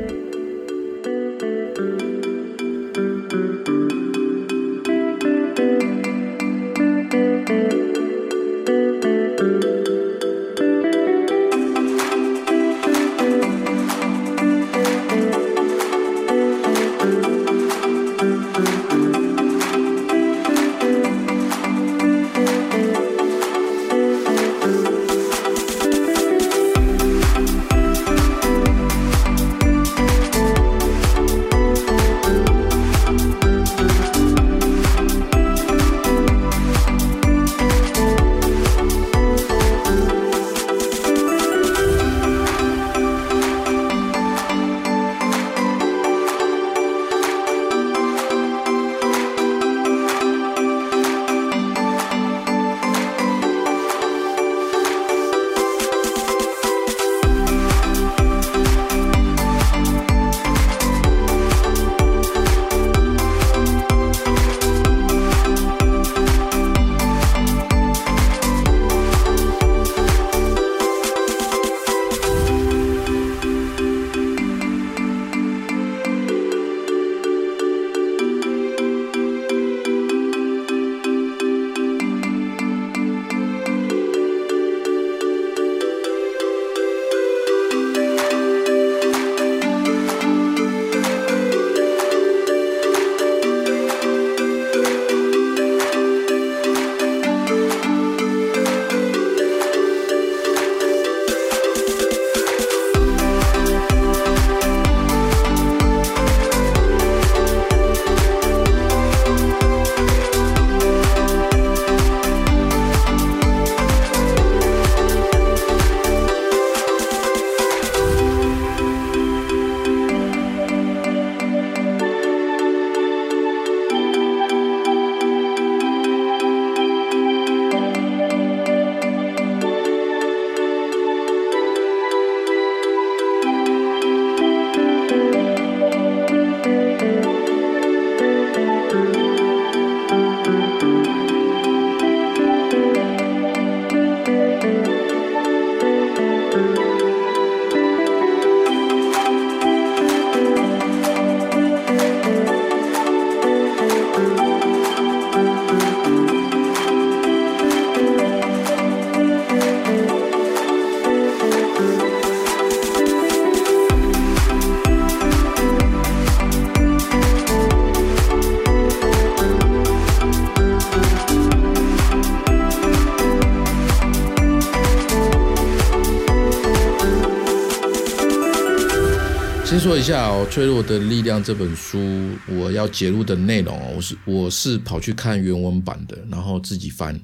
[180.01, 181.99] 一下哦，《脆弱的力量》这本书，
[182.47, 187.21] 我要揭露的内容哦，我是我是跑去看原文版的，然后自己翻，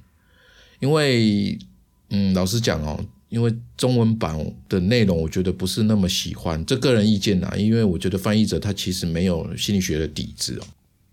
[0.80, 1.58] 因为
[2.12, 4.38] 嗯，老实讲哦，因为中文版
[4.70, 10.68] 的内容我觉得不是那么喜欢，这个人意见呐，因为我觉得翻译者他其实没有心理学的底子哦。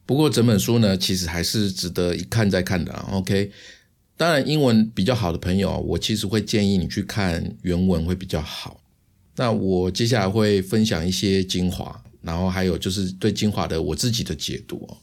[0.05, 2.93] 不过整本书呢，其实还是值得一看再看的。
[3.11, 3.51] OK，
[4.19, 8.83] 当然英文比较好的朋友，我其实会建议你去看原文会比较好。
[9.37, 14.97] 那我接下来会分享一些精华，然后还有就是对精华的我自己的解读哦。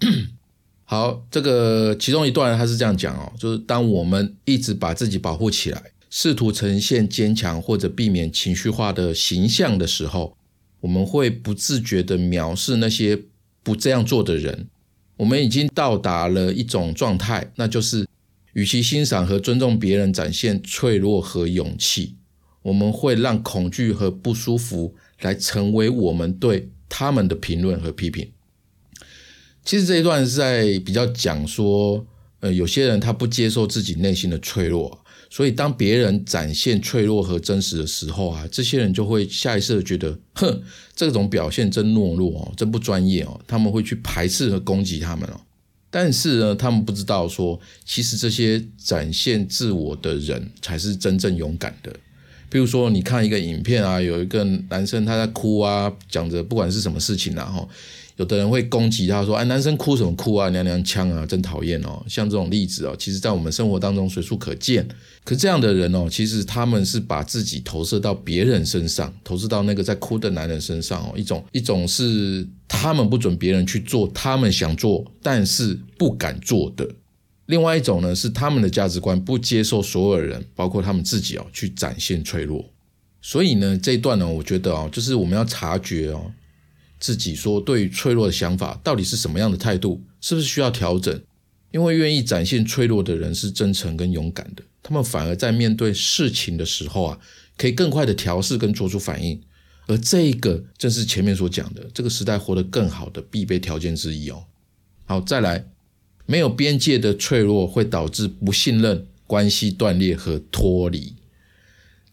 [0.84, 10.36] 好，这个其中一段他是这样讲哦，就是当我们一直把自己保护起来，试图呈现坚强或者避免情绪化的形象的时候，
[10.80, 13.22] 我们会不自觉的藐视那些。
[13.66, 14.68] 不这样做的人，
[15.16, 18.06] 我们已经到达了一种状态，那就是，
[18.52, 22.14] 与其欣赏和尊重别人展现脆弱和勇气，
[22.66, 28.28] 我们会让恐惧和不舒服来成为我们对他们的评论和批评。
[29.64, 32.04] 其实这一段是在比较讲说，
[32.40, 35.04] 呃，有些人他不接受自己内心的脆弱。
[35.30, 40.62] 所以，当别人展现脆弱和真实的时候啊，这些人就会下意识的觉得，哼，
[40.94, 45.40] 这种表现真懦弱哦，真不专业哦，他们会去排斥和攻击他们哦。
[45.90, 51.94] 但是呢，他们不知道说，其实这些展现自我的人才是真正勇敢的。
[52.48, 57.68] 比如说，你看一个影片啊，有一个男生他在哭啊，讲着不管是什么事情然后。
[58.16, 60.48] 有的人会攻击他说：“哎，男生哭什么哭啊？
[60.48, 64.88] 娘娘腔啊，真讨厌哦！”像这种例子哦，其实在我们生活当中随处可见。
[65.22, 71.12] 可这样的人哦，其实他们是把自己投射到别人身上，投射到那个在哭的男人身上哦。
[71.14, 76.86] 一种一种是他们不准别人去做他们想做但是不敢做的；
[77.46, 82.64] 另外一种呢，是他们的价值观不接受所有人，包括他们自己哦，去展现脆弱。
[83.22, 86.32] 所以呢，这一段呢，我觉得哦，就是我们要察觉哦。
[86.98, 91.22] 自己说对于脆弱的想法到底是什么样的态度，是不是需要调整？
[91.70, 97.18] 因为愿意展现脆弱的人是真诚跟勇敢的，他们反而在面对事情的时候啊，
[97.58, 99.38] 可以更快的调试跟做出反应。
[99.86, 104.42] 而这个正是前面所讲的，这个时代活得更好的必备条件之一哦。
[105.04, 105.68] 好，再来，
[106.26, 111.14] 没有边界的脆弱会导致不信任、关系断裂和脱离。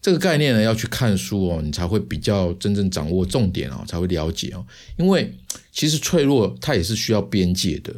[0.00, 4.64] 这个概念呢，要去看书哦，你才会比较真正掌握重点哦，才会了解哦。
[4.98, 5.32] 因为
[5.72, 7.94] 其实脆弱它也是需要边界的。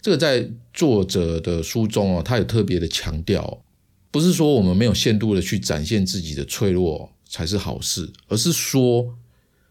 [0.00, 3.62] 这个在作者的书中哦，他有特别的强调，
[4.10, 9.14] 不是说我们没有限度的去展现自己的脆弱才是好事，而是说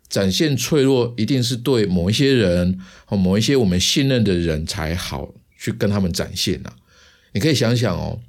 [0.07, 6.73] 展现脆弱一定是对某一些人和某一些我们信任的人才好去跟他们展现呐。
[7.33, 8.19] 你可以想想哦。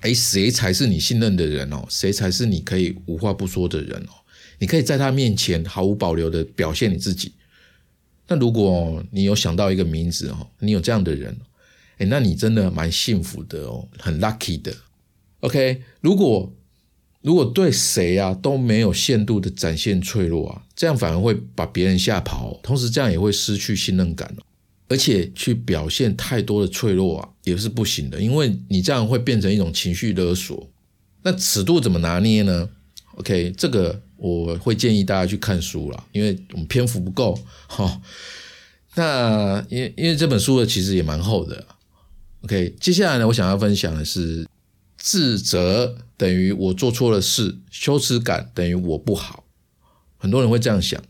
[0.00, 1.82] 哎，谁才是你信任的人哦？
[1.88, 4.12] 谁才是你可以无话不说的人哦？
[4.58, 7.32] 你可以在他面前毫无保留的表现你自己。
[8.28, 11.34] 那如果你有想到一个名字哦，你有这样的人，
[11.96, 14.74] 哎，那你真的蛮幸福的哦，很 lucky 的。
[15.40, 16.52] OK，如果
[17.22, 24.34] 如果对谁啊都没有限度的展现脆弱啊，这样反而会把别人吓跑，同时这样也会失去信任感
[24.88, 30.68] 而且去表现太多的脆弱啊，也是不行的，因为你这样会变成一种情绪勒索。
[31.22, 32.68] 那尺度怎么拿捏呢
[33.16, 38.02] ？OK，这个我会建议大家去看书了，因为我们篇幅不够 哈。
[38.94, 41.66] 那因因为这本书的其实也蛮厚的。
[42.42, 44.46] OK，接下来呢，我想要分享的是
[44.98, 49.44] 自责等于我做错了事，羞耻感等于我不好。
[50.18, 51.02] 很多人会这样想。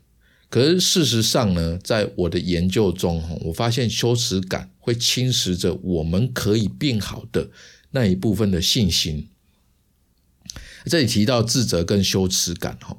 [0.55, 7.51] 可是事实上呢，在我的研究中，我发现羞耻感会侵蚀着我们可以变好的
[7.91, 9.29] 那一部分的信心。
[10.87, 12.97] 这里提到自责跟羞耻感，哈，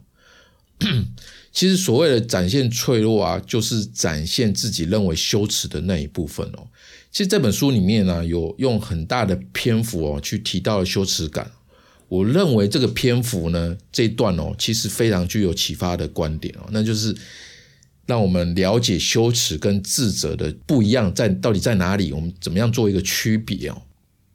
[1.53, 6.67] 其实所谓的展现脆弱啊，就是展现自己认为羞耻的那一部分哦。
[7.09, 11.49] 其实这本书里面呢，有用很大的篇幅哦，去提到了羞耻感。
[12.07, 17.15] 我认为这个篇幅呢，这一段哦，其实非常具有启发的观点哦，那就是
[18.05, 23.81] 让我们了解羞耻跟自责的不一样在到底在哪里，我们怎么样做一个区别哦。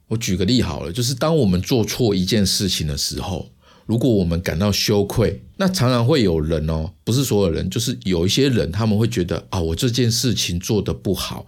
[0.08, 3.48] 我举个例好了，就是当我们做错一件事情的时候，
[3.86, 11.46] 如果我们感到羞愧，那常常会有人哦，不是所有人，就是有一些人他们会觉得啊，我这件事情做的不好，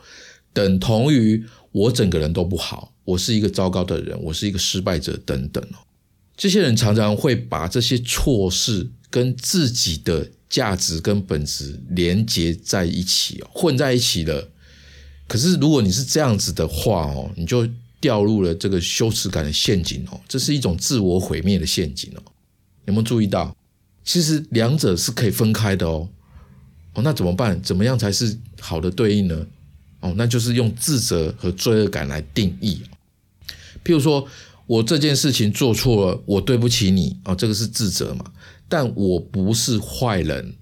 [0.53, 5.83] 等同于我整个人都不好，我是一个糟糕的人，我是一个失败者等等哦。
[6.43, 14.51] 这些人常常会把这些错事跟自己的价值跟本质连接在一起哦，混在一起了。
[15.29, 17.65] 可是如果你是这样子的话哦，你就
[18.01, 22.23] 掉入了这个羞耻感的陷阱哦，这是一种自我毁灭的陷阱哦。
[22.87, 23.57] 有没有注意到？
[24.03, 26.09] 其实两者是可以分开的哦。
[26.95, 27.63] 哦，那怎么办？
[27.63, 29.47] 怎么样才是好的对应呢？
[30.01, 32.83] 哦，那就是用自责和罪恶感来定义。
[33.85, 34.27] 譬如说，
[34.67, 38.33] 我这件事情做错了，我对不起你哦，这个是自责嘛？
[38.69, 40.55] 但我不是坏人，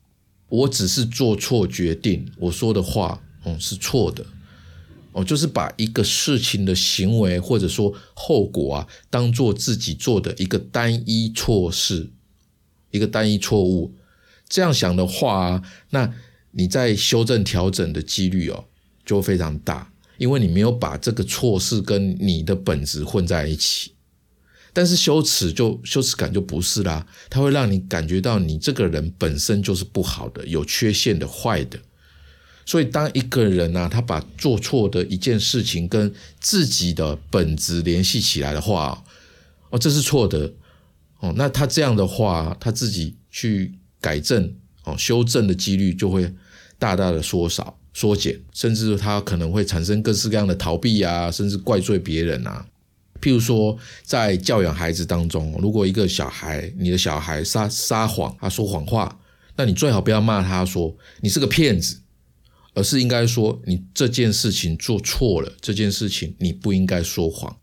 [0.48, 4.24] 我只是做错决定，我说的话哦是错的。
[5.12, 12.08] 哦，就是把一个事情的行为或者说后果啊，当做自己做的一个单一错事，
[12.92, 13.92] 一个单一错误。
[14.48, 16.12] 这样想的话，啊那
[16.52, 18.64] 你在修正调整的几率哦
[19.04, 23.92] 就非常大，因为你没有把这个错事跟你的本质混在一起。
[24.72, 31.76] 但是羞耻就羞耻感就不是啦，它会让你感觉到你这个人本身就是不好的、有缺陷的、坏的。
[32.64, 39.02] 所以当一个人呢，他把做错的一件事情跟自己的本质联系起来的话，
[39.70, 40.52] 哦，这是错的，
[41.18, 43.74] 哦，那他这样的话，他自己去。
[44.02, 44.50] 改正
[44.84, 46.32] 哦，修正的几率就会
[46.78, 52.66] 大大的缩少、缩减，甚至他可能会产生各式各样的逃避啊，甚至怪罪别人啊。
[53.20, 59.20] 譬如说，在教养孩子当中，如果一个小孩，你的小孩撒撒谎，他说谎话，
[59.56, 62.00] 那你最好不要骂他说你是个骗子，
[62.72, 67.54] 而是应该说你这件事情做错了，这件事情你不应该说谎，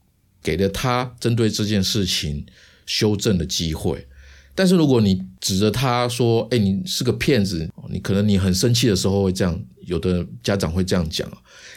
[0.43, 2.45] 给了他针对这件事情
[2.85, 4.07] 修正的机会。
[4.53, 11.27] 但是如果你指着他说：“哎，你是个骗子！”你可能你很生气的时候会这样，有的家长会这样讲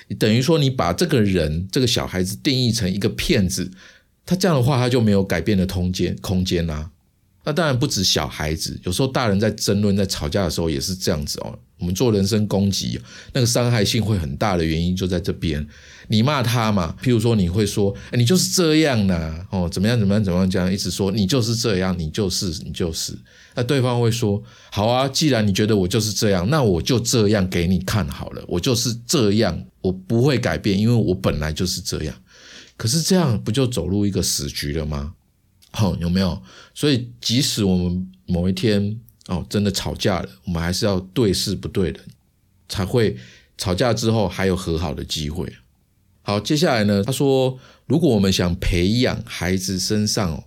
[0.08, 3.70] 你等于说你把这个人这个小孩子定义成一个骗子，
[4.26, 6.90] 他这样的话他就没有改变的空间空间啦。
[7.42, 11.58] 那当然不止小孩子，有时候大人在争论、在吵架的时候也是这样子哦。
[11.78, 13.00] 我们做人身攻击，
[13.32, 15.66] 那个伤害性会很大的原因就在这边。
[16.08, 23.16] 你骂他嘛，譬如说你会说：“你就是这样的哦，怎么样怎么样怎么样？”这样一直说你就是这样，你就是你就是。
[23.54, 28.44] 那对方会说：“好啊，既然你觉得我就是这样，那我就这样给你看好了。
[28.46, 32.14] 我就是这样，我不会改变，因为我本来就是这样。
[32.76, 35.14] 可是这样不就走入一个死局了吗？”
[35.72, 36.42] 好，有没有？
[36.74, 38.98] 所以，即使我们某一天
[39.28, 42.00] 哦，真的吵架了，我们还是要对事不对人，
[42.68, 43.16] 才会
[43.56, 45.48] 吵架之后还有和好的机会。
[46.22, 50.42] 好，接下来呢，他说，如果我们想培养孩子身上，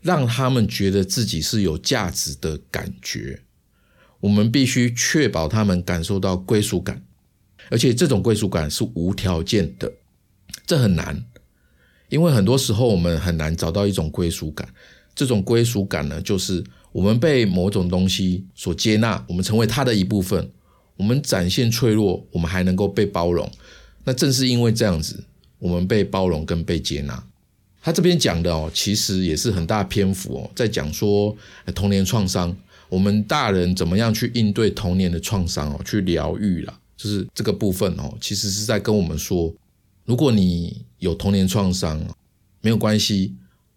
[0.00, 3.42] 让他们觉得自己是有价值的感觉，
[4.20, 7.02] 我们必须确保他们感受到归属感，
[7.70, 9.92] 而且这种归属感是无条件的，
[10.66, 11.24] 这很难。
[12.08, 14.66] 因为很多时候我们很难找到一种归属感，
[15.14, 20.50] 这种归属感呢，就是我们被某种东西所接纳，我们成为它的一部分，
[20.96, 23.50] 我们展现脆弱，我们还能够被包容。
[24.04, 25.22] 那正是因为这样子，
[25.58, 27.22] 我们被包容跟被接纳。
[27.88, 31.34] 他这边讲的哦，其实也是很大篇幅哦，在讲说
[31.74, 32.54] 童年创伤，
[32.90, 39.50] 我们大人怎么样去应对童年的创伤哦，去疗愈啦，就是这个部分哦，其实是在跟我们说。
[40.04, 41.98] 如果你有童年创伤，
[42.60, 43.34] 没有关系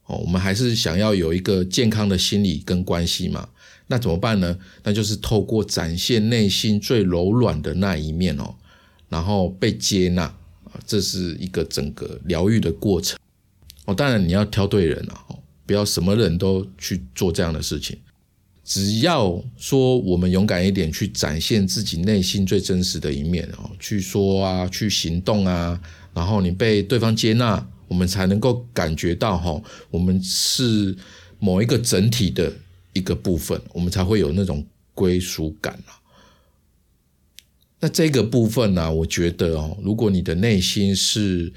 [0.07, 3.47] 哦，我们还是想要有一个健康的心理跟关系嘛。
[3.87, 4.57] 那怎么办呢？
[4.83, 8.53] 那就是透过展现内心最柔软的那一面哦，
[9.07, 13.17] 然后被接纳啊，这是一个整个疗愈的过程
[13.91, 13.95] 哦。
[13.95, 17.97] 当然你要挑对人了哦，不要什么人都去做这样的事情。
[18.63, 25.79] 只要说我们勇敢一点，去展现自己内心最真实的一面哦，去说啊，去行动啊。
[26.13, 30.95] 然后你被对方接纳，我们才能够感觉到哈，我们是
[31.39, 32.53] 某一个整体的
[32.93, 35.99] 一个部分，我们才会有那种归属感啊。
[37.79, 41.51] 那这个部分呢，我觉得哦，如果你的内心是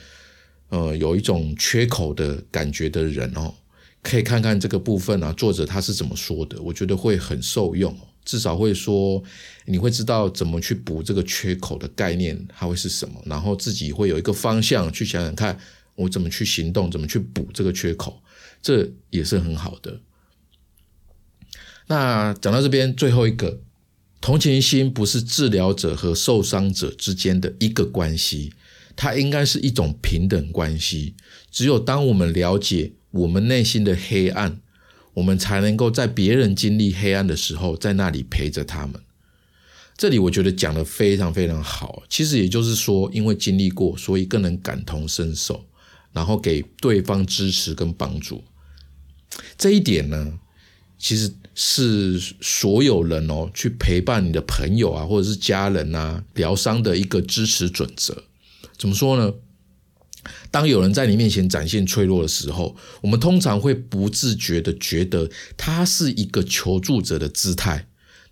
[0.74, 3.54] 呃有一种缺口的感觉的人哦，
[4.02, 7.96] 可以看看这个部分啊，作者他是怎么说的，我觉得会很受用。
[8.24, 9.22] 至少会说，
[9.66, 15.58] 你会知道怎么去补这个缺口的概念，它会是什么，然后自己会有一个方向去想想看，
[15.94, 18.22] 我怎么去行动，怎么去补这个缺口，
[18.62, 20.00] 这也是很好的。
[21.86, 23.60] 那讲到这边，最后一个，
[24.22, 28.54] 同情心不是治疗者和受伤者之间的一个关系，
[28.96, 31.14] 它应该是一种平等关系。
[31.50, 34.60] 只有当我们了解我们内心的黑暗。
[35.14, 39.00] 我们才能够在别人经历黑暗的时候，在那里陪着他们。
[39.96, 42.02] 这里我觉得讲的非常非常好。
[42.08, 45.66] 其实也就是说，因为经历过，所以更能感同身受，
[46.12, 48.42] 然后给对方支持跟帮助。
[49.56, 50.36] 这一点呢，
[50.98, 58.24] 其实是所有人哦，去陪伴你的朋友啊，或者是家人啊，疗伤的一个支持准则。
[58.76, 59.32] 怎么说呢？
[60.50, 67.88] 当有人在你面前展现脆弱的时候，我们通常会不自觉的觉得他是一个求助者的姿态。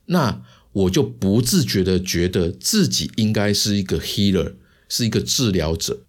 [0.07, 4.55] 那我就不自觉的觉得自己应该是一个 healer，
[4.89, 6.01] 是一个治疗者。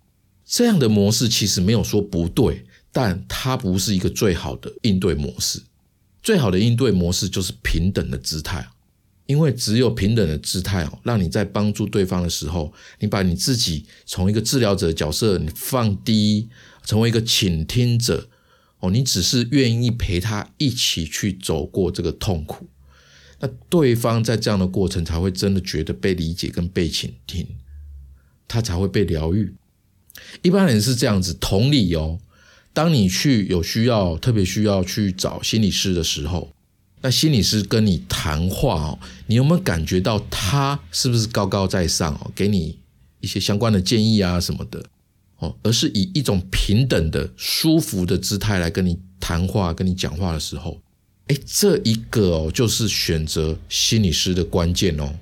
[0.45, 5.61] 这样的模式其实没有说不对，但它不是一个最好的应对模式。
[6.21, 8.65] 最好的应对模式就是平等的姿态，
[9.25, 16.49] 因为只有平等的姿态哦，让你在帮助对方的时候，你把你自己从一个治疗者的角色你放低，
[16.85, 18.29] 成为一个倾听者
[18.79, 22.67] 哦，你只是愿意陪他一起去走过这个痛苦。
[23.39, 27.47] 那对方在这样的过程才会真的觉得被理解跟被倾听，
[28.47, 29.53] 他才会被疗愈。
[30.41, 32.19] 一般人是这样子，同理哦。
[32.71, 36.53] 当你去有需要，特别需要去找心理师的时候，
[37.03, 42.79] 那心理师跟你谈话哦，你有没有感觉到他是不是高高在上哦，给你
[43.19, 44.81] 一些相关的建议啊什么的
[45.39, 50.81] 哦，而是以一种平等的、舒服的姿态来跟你谈话、跟你讲话的时候。
[51.27, 55.13] 哎，这一个哦，就是选择心理师的关键哦。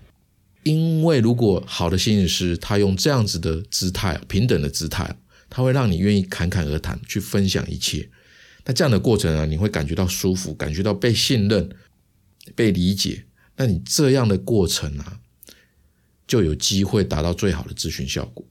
[0.63, 5.15] 因为如果好的心理师，他用这样子的姿态，平等的姿态，
[5.49, 8.07] 他会让你愿意侃侃而谈，去分享一切。
[8.65, 11.69] 那这样的过程啊，你会感觉到舒服，感觉到被信任、
[12.55, 13.25] 被理解。
[13.57, 15.19] 那你这样的过程啊，
[16.27, 18.45] 就有机会达到最好的咨询效果。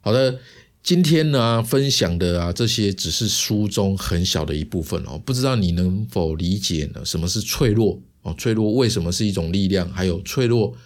[0.00, 0.38] 好的。
[0.82, 5.18] 今天呢，分享的啊，这些只是书中很小的一部分哦。
[5.18, 7.04] 不知道你能否理解呢？
[7.04, 8.32] 什么是脆弱哦？
[8.38, 9.90] 脆弱为什么是一种力量？
[9.90, 10.76] 还有脆弱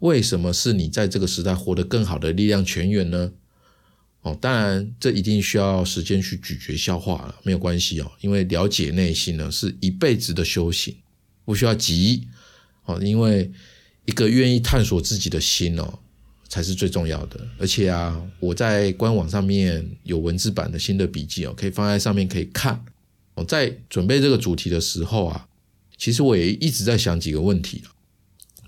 [0.00, 3.32] 为什么是你在这个时代活得更好的力量泉源呢？
[4.26, 8.10] 哦，当然这一定需要时间去咀嚼消化了，没有关系哦。
[8.20, 10.94] 因为了解内心呢，是一辈子的修行，
[11.44, 12.26] 不需要急
[12.86, 13.00] 哦。
[13.00, 13.50] 因为
[14.04, 16.00] 一个愿意探索自己的心哦。
[16.48, 22.84] 才是最重要的，而且啊，我在官网上面有文字版的新的笔记哦，可以放在上面可以看。
[23.34, 25.48] 我在准备这个主题的时候啊，
[25.98, 27.82] 其实我也一直在想几个问题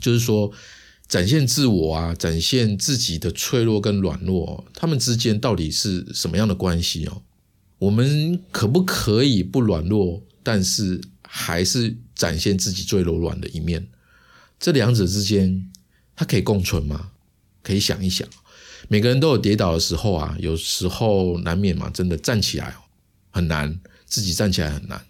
[0.01, 0.53] 就是说
[1.09, 7.23] 展现自我啊，展现自己的脆弱跟软弱，他们之间到底是什么样的关系哦？
[7.79, 13.89] 我们可不可以不软弱，但是还是展现自己最柔软的一面？
[14.61, 15.71] 这两者之间，
[16.15, 17.13] 它可以共存吗？
[17.63, 18.29] 可以想一想，
[18.89, 22.75] 每个人都有跌倒的时候啊，有时候难免嘛，真的站起来
[23.31, 25.01] 很难，自己站起来很难。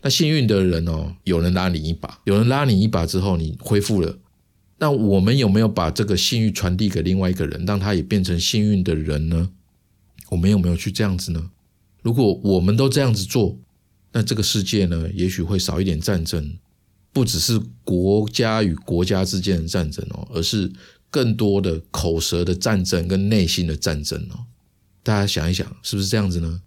[0.00, 4.18] 那幸运的人哦，有人拉你一把，有人拉你一把之后，你恢复了。
[4.82, 9.50] 那我们有没有把这个幸运传递给另外一个人，让他也变成幸运的人呢？
[10.30, 11.52] 我们有没有去这样子呢？
[12.02, 13.56] 如果我们都这样子做，
[14.10, 16.58] 那这个世界呢，也许会少一点战争，
[17.12, 20.72] 不只是国家与国家之间的战争哦，而是。
[21.12, 24.48] 更多的口舌的战争跟内心的战争哦，
[25.02, 26.62] 大家想一想，是不是这样子呢？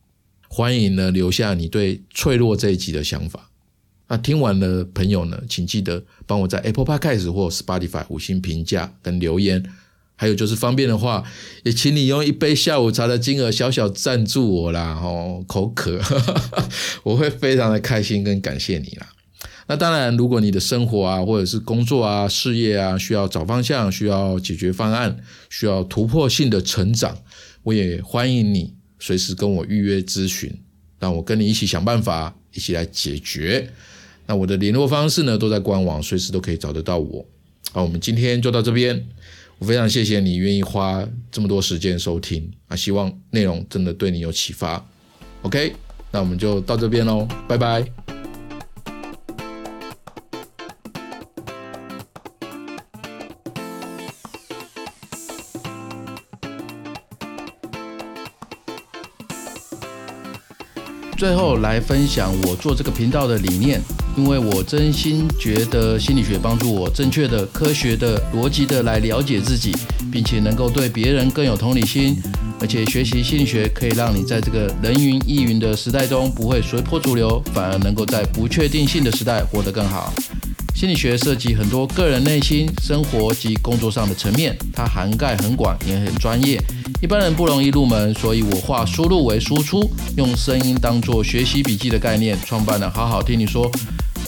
[0.47, 3.49] 欢迎呢留下你对脆弱这一集的想法。
[4.07, 9.63] 那听完的朋友呢，请记得帮我在 Apple Podcast 或 Spotify 五星评价跟留言。
[10.17, 11.25] 还有就是方便的话，
[11.63, 15.99] 也请你用一杯下午茶的金额小小赞助我啦哦，口渴，
[17.03, 19.07] 我会非常的开心跟感谢你啦。
[19.67, 25.17] 那当然，如果你的生活啊，或者是工作啊、事业啊，需要找方向，需要解决方案，
[25.49, 27.17] 需要突破性的成长，
[27.63, 30.49] 我也欢迎你随时跟我预约咨询，
[30.97, 33.69] 让我跟你一起想办法，一起来解决。
[34.27, 37.25] 那我的联络方式呢，都在官网，随时都可以找得到我。
[37.71, 39.05] 好，我们今天就到这边。
[39.57, 44.85] 我非常谢谢你愿意花这么多时间收听啊，希望内容真的对你有启发。
[45.43, 45.73] OK，
[46.11, 47.85] 那我们就到这边喽，拜拜。
[61.17, 63.81] 最后来分享我做这个频道的理念，
[64.17, 69.75] 因为我真心觉得心理学帮助我正确的、科学的、逻辑的来了解自己，
[70.11, 72.15] 并且能够对别人更有同理心，
[72.61, 80.13] 而且学习心理学可以让你在这个人云亦云的时代中不会随波逐流，反而能够在不确定性的时代活得更好。
[80.73, 86.61] 心理学涉及很多个人内心、生活及工作上的层面，它涵盖很广，也很专业，
[87.01, 88.13] 一般人不容易入门。
[88.13, 93.69] 所以我化输入为输出，用声音当做学习笔记的概念，创办了好好听你说。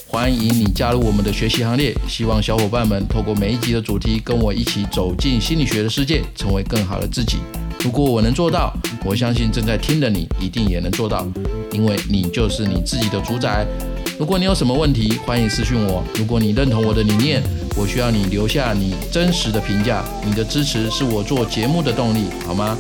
[0.09, 7.39] 欢迎你加入我们的学习行列，希望小伙伴们透过每一集的主题，跟我一起走进心理学的世界，成为更好的自己。
[7.83, 11.27] 如果我能做到，我相信正在听的你一定也能做到，
[11.73, 13.67] 因为你就是你自己的主宰。
[14.17, 16.01] 如果你有什么问题，欢迎私信我。
[16.15, 17.43] 如果你认同我的理念，
[17.75, 20.05] 我需要你留下你真实的评价。
[20.25, 22.77] 你的支持是我做节目的动力，好吗？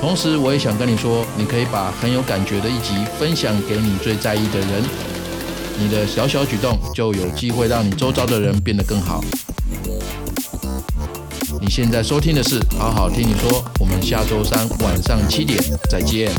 [0.00, 4.84] 同时，我也想跟你说，你可以把很有感觉的一集分享给你最在意的人。
[5.78, 9.22] 你的小小举动就有机会让你周遭的人变得更好。
[11.60, 16.30] 你现在收听的是《好好听你说》，我们下周三晚上七点再见。